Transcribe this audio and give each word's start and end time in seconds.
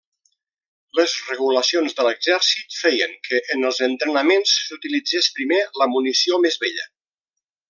Les 0.99 1.11
regulacions 1.31 1.97
de 1.99 2.05
l'exèrcit 2.07 2.77
feien 2.85 3.13
que 3.29 3.43
en 3.57 3.69
els 3.71 3.83
entrenaments 3.91 4.57
s'utilitzés 4.65 5.31
primer 5.39 5.61
la 5.83 5.91
munició 5.97 6.45
més 6.49 6.59
vella. 6.67 6.91